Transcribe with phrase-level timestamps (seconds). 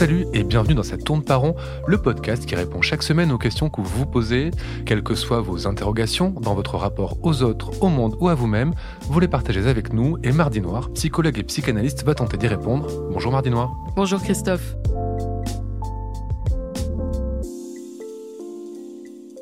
[0.00, 1.54] Salut et bienvenue dans cette tourne par rond,
[1.86, 4.50] le podcast qui répond chaque semaine aux questions que vous vous posez,
[4.86, 8.72] quelles que soient vos interrogations dans votre rapport aux autres, au monde ou à vous-même,
[9.02, 12.88] vous les partagez avec nous et Mardi Noir, psychologue et psychanalyste, va tenter d'y répondre.
[13.12, 13.76] Bonjour Mardi Noir.
[13.94, 14.74] Bonjour Christophe.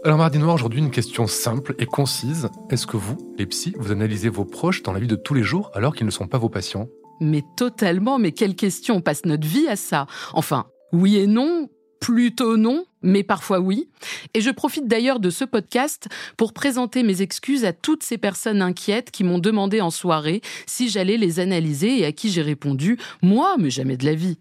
[0.03, 2.49] Alors Mardi Noir, aujourd'hui une question simple et concise.
[2.69, 5.45] Est-ce que vous, les psys, vous analysez vos proches dans la vie de tous les
[5.45, 6.89] jours alors qu'ils ne sont pas vos patients?
[7.21, 10.07] Mais totalement, mais quelle question On passe notre vie à ça.
[10.33, 11.69] Enfin, oui et non,
[12.01, 13.89] plutôt non, mais parfois oui.
[14.35, 18.63] Et je profite d'ailleurs de ce podcast pour présenter mes excuses à toutes ces personnes
[18.63, 22.99] inquiètes qui m'ont demandé en soirée si j'allais les analyser et à qui j'ai répondu
[23.23, 24.39] moi, mais jamais de la vie.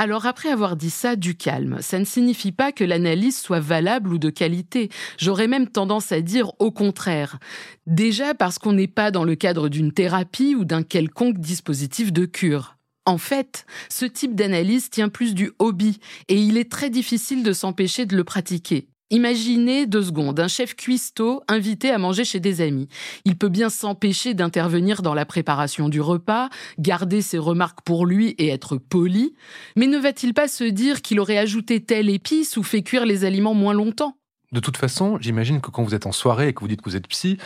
[0.00, 1.76] Alors après avoir dit ça, du calme.
[1.82, 4.88] Ça ne signifie pas que l'analyse soit valable ou de qualité.
[5.18, 7.38] J'aurais même tendance à dire au contraire.
[7.86, 12.24] Déjà parce qu'on n'est pas dans le cadre d'une thérapie ou d'un quelconque dispositif de
[12.24, 12.78] cure.
[13.04, 17.52] En fait, ce type d'analyse tient plus du hobby et il est très difficile de
[17.52, 18.88] s'empêcher de le pratiquer.
[19.12, 22.86] Imaginez deux secondes un chef cuistot invité à manger chez des amis.
[23.24, 28.36] Il peut bien s'empêcher d'intervenir dans la préparation du repas, garder ses remarques pour lui
[28.38, 29.34] et être poli,
[29.74, 33.24] mais ne va-t-il pas se dire qu'il aurait ajouté telle épice ou fait cuire les
[33.24, 34.16] aliments moins longtemps?
[34.52, 36.88] De toute façon, j'imagine que quand vous êtes en soirée et que vous dites que
[36.88, 37.36] vous êtes psy,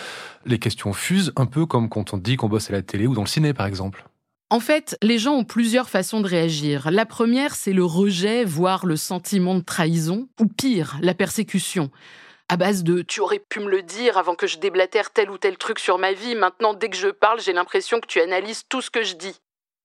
[0.44, 3.14] les questions fusent un peu comme quand on dit qu'on bosse à la télé ou
[3.14, 4.04] dans le ciné, par exemple.
[4.50, 6.90] En fait, les gens ont plusieurs façons de réagir.
[6.90, 11.90] La première, c'est le rejet, voire le sentiment de trahison, ou pire, la persécution.
[12.48, 15.38] À base de tu aurais pu me le dire avant que je déblatère tel ou
[15.38, 18.64] tel truc sur ma vie, maintenant dès que je parle, j'ai l'impression que tu analyses
[18.68, 19.34] tout ce que je dis.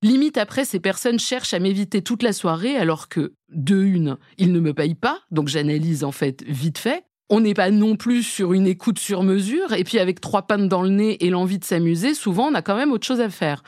[0.02, 4.52] Limite après, ces personnes cherchent à m'éviter toute la soirée alors que, de une, ils
[4.52, 7.04] ne me payent pas, donc j'analyse en fait vite fait.
[7.32, 10.68] On n'est pas non plus sur une écoute sur mesure, et puis avec trois pannes
[10.68, 13.30] dans le nez et l'envie de s'amuser, souvent on a quand même autre chose à
[13.30, 13.62] faire.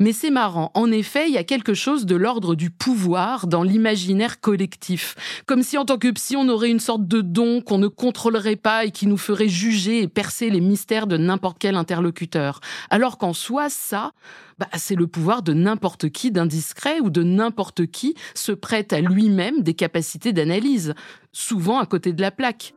[0.00, 3.62] Mais c'est marrant, en effet, il y a quelque chose de l'ordre du pouvoir dans
[3.62, 5.14] l'imaginaire collectif.
[5.46, 8.56] Comme si en tant que psy, on aurait une sorte de don qu'on ne contrôlerait
[8.56, 12.60] pas et qui nous ferait juger et percer les mystères de n'importe quel interlocuteur.
[12.90, 14.10] Alors qu'en soi, ça,
[14.58, 19.00] bah, c'est le pouvoir de n'importe qui d'indiscret ou de n'importe qui se prête à
[19.00, 20.94] lui-même des capacités d'analyse,
[21.32, 22.74] souvent à côté de la plaque.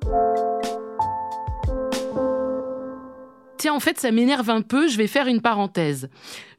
[3.58, 6.10] Tiens, en fait, ça m'énerve un peu, je vais faire une parenthèse.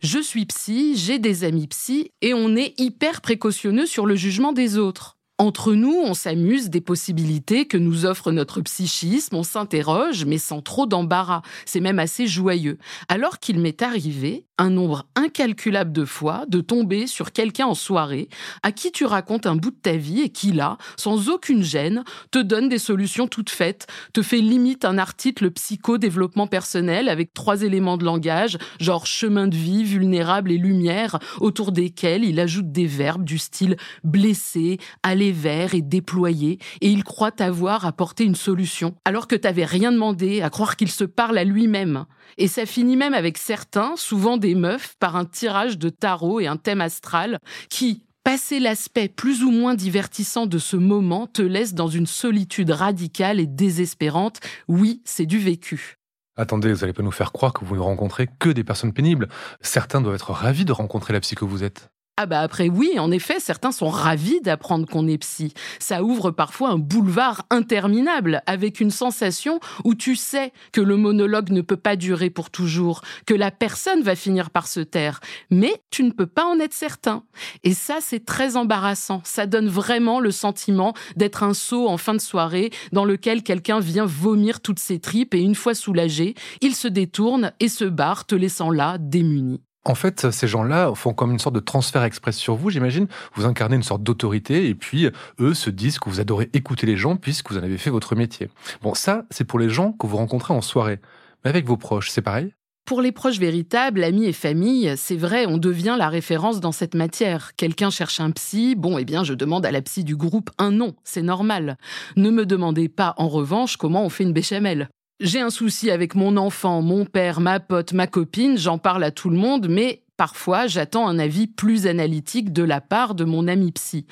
[0.01, 4.53] Je suis psy, j'ai des amis psy, et on est hyper précautionneux sur le jugement
[4.53, 5.18] des autres.
[5.41, 10.63] Entre nous, on s'amuse des possibilités que nous offre notre psychisme, on s'interroge, mais sans
[10.63, 11.43] trop d'embarras.
[11.65, 12.77] C'est même assez joyeux.
[13.09, 18.29] Alors qu'il m'est arrivé, un nombre incalculable de fois, de tomber sur quelqu'un en soirée,
[18.65, 22.03] à qui tu racontes un bout de ta vie et qui, là, sans aucune gêne,
[22.33, 27.63] te donne des solutions toutes faites, te fait limite un article psycho-développement personnel avec trois
[27.63, 32.87] éléments de langage, genre chemin de vie, vulnérable et lumière, autour desquels il ajoute des
[32.87, 38.95] verbes du style blessé, aller vert et déployé, et il croit avoir apporté une solution,
[39.05, 42.07] alors que t'avais rien demandé, à croire qu'il se parle à lui-même.
[42.37, 46.47] Et ça finit même avec certains, souvent des meufs, par un tirage de tarot et
[46.47, 51.75] un thème astral, qui, passé l'aspect plus ou moins divertissant de ce moment, te laisse
[51.75, 54.41] dans une solitude radicale et désespérante.
[54.69, 55.97] Oui, c'est du vécu.
[56.37, 59.29] Attendez, vous n'allez pas nous faire croire que vous ne rencontrez que des personnes pénibles.
[59.61, 61.91] Certains doivent être ravis de rencontrer la psy que vous êtes.
[62.21, 65.55] Ah bah après oui, en effet, certains sont ravis d'apprendre qu'on est psy.
[65.79, 71.51] Ça ouvre parfois un boulevard interminable avec une sensation où tu sais que le monologue
[71.51, 75.21] ne peut pas durer pour toujours, que la personne va finir par se taire,
[75.53, 77.23] mais tu ne peux pas en être certain.
[77.63, 79.21] Et ça, c'est très embarrassant.
[79.23, 83.79] Ça donne vraiment le sentiment d'être un saut en fin de soirée dans lequel quelqu'un
[83.79, 88.27] vient vomir toutes ses tripes et une fois soulagé, il se détourne et se barre,
[88.27, 89.61] te laissant là, démuni.
[89.85, 93.07] En fait, ces gens-là font comme une sorte de transfert express sur vous, j'imagine.
[93.35, 95.09] Vous incarnez une sorte d'autorité et puis
[95.41, 98.15] eux se disent que vous adorez écouter les gens puisque vous en avez fait votre
[98.15, 98.51] métier.
[98.83, 101.01] Bon, ça, c'est pour les gens que vous rencontrez en soirée.
[101.45, 102.53] Mais avec vos proches, c'est pareil?
[102.85, 106.95] Pour les proches véritables, amis et famille, c'est vrai, on devient la référence dans cette
[106.95, 107.55] matière.
[107.55, 110.71] Quelqu'un cherche un psy, bon, eh bien, je demande à la psy du groupe un
[110.71, 111.77] nom, c'est normal.
[112.17, 114.89] Ne me demandez pas, en revanche, comment on fait une béchamel.
[115.21, 119.11] J'ai un souci avec mon enfant, mon père, ma pote, ma copine, j'en parle à
[119.11, 123.49] tout le monde, mais parfois j'attends un avis plus analytique de la part de mon
[123.49, 124.07] ami psy.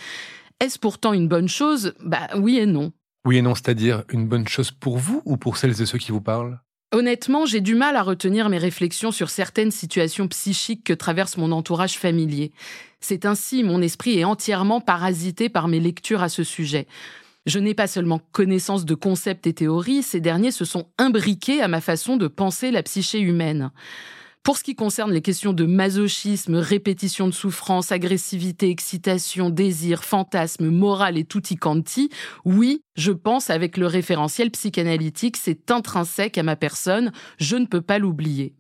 [0.59, 1.95] Est-ce pourtant une bonne chose?
[2.05, 2.91] Bah oui et non.
[3.25, 6.11] Oui et non, c'est-à-dire une bonne chose pour vous ou pour celles et ceux qui
[6.11, 6.59] vous parlent?
[6.91, 11.53] Honnêtement, j'ai du mal à retenir mes réflexions sur certaines situations psychiques que traverse mon
[11.53, 12.51] entourage familier.
[12.99, 16.89] C'est ainsi, mon esprit est entièrement parasité par mes lectures à ce sujet.
[17.47, 21.69] Je n'ai pas seulement connaissance de concepts et théories, ces derniers se sont imbriqués à
[21.69, 23.71] ma façon de penser la psyché humaine.
[24.43, 30.71] Pour ce qui concerne les questions de masochisme, répétition de souffrance, agressivité, excitation, désir, fantasme,
[30.71, 32.11] morale et tutti quanti,
[32.45, 37.81] oui, je pense avec le référentiel psychanalytique, c'est intrinsèque à ma personne, je ne peux
[37.81, 38.55] pas l'oublier.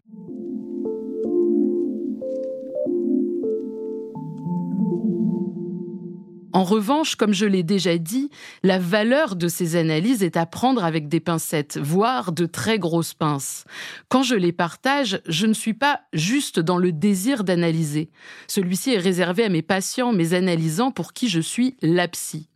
[6.56, 8.31] En revanche, comme je l'ai déjà dit,
[8.62, 13.12] la valeur de ces analyses est à prendre avec des pincettes, voire de très grosses
[13.12, 13.67] pinces.
[14.08, 18.08] Quand je les partage, je ne suis pas juste dans le désir d'analyser.
[18.47, 22.49] Celui-ci est réservé à mes patients, mes analysants pour qui je suis la psy.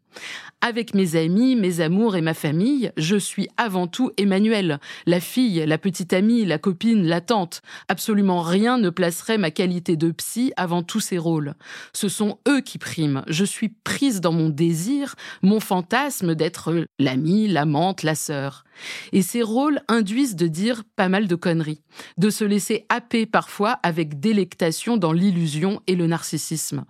[0.62, 5.65] Avec mes amis, mes amours et ma famille, je suis avant tout Emmanuel, la fille,
[5.67, 7.62] la petite amie, la copine, la tante.
[7.89, 11.55] Absolument rien ne placerait ma qualité de psy avant tous ces rôles.
[11.95, 13.23] Ce sont eux qui priment.
[13.27, 18.65] Je suis prise dans mon désir, mon fantasme d'être l'amie, l'amante, la sœur.
[19.13, 21.83] Et ces rôles induisent de dire pas mal de conneries,
[22.19, 26.85] de se laisser happer parfois avec délectation dans l'illusion et le narcissisme.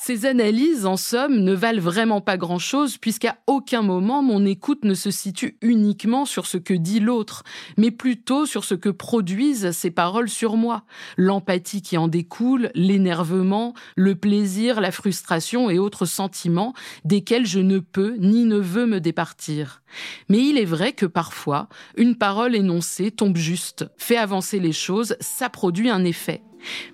[0.00, 4.94] Ces analyses, en somme, ne valent vraiment pas grand-chose puisqu'à aucun moment mon écoute ne
[4.94, 7.42] se situe uniquement sur ce que dit l'autre,
[7.76, 10.84] mais plutôt sur ce que produisent ces paroles sur moi,
[11.16, 16.74] l'empathie qui en découle, l'énervement, le plaisir, la frustration et autres sentiments
[17.04, 19.82] desquels je ne peux ni ne veux me départir.
[20.28, 25.16] Mais il est vrai que parfois, une parole énoncée tombe juste, fait avancer les choses,
[25.18, 26.42] ça produit un effet.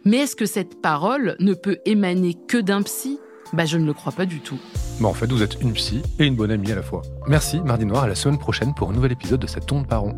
[0.05, 3.19] Mais est-ce que cette parole ne peut émaner que d'un psy?
[3.52, 4.58] Bah je ne le crois pas du tout.
[5.00, 7.02] Bon, en fait, vous êtes une psy et une bonne amie à la fois.
[7.28, 10.02] Merci, Mardi Noir, à la semaine prochaine pour un nouvel épisode de Ça tourne par
[10.02, 10.14] rond.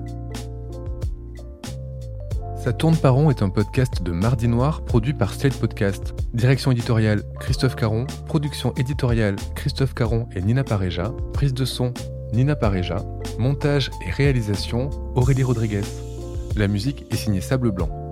[2.66, 6.14] Ça tourne par est un podcast de Mardi Noir produit par Slate Podcast.
[6.34, 11.94] Direction éditoriale Christophe Caron, production éditoriale Christophe Caron et Nina Pareja, prise de son
[12.32, 12.96] Nina Pareja,
[13.38, 15.82] montage et réalisation Aurélie Rodriguez.
[16.56, 18.05] La musique est signée Sable Blanc.